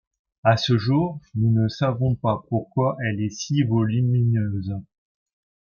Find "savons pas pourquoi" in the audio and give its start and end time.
1.67-2.97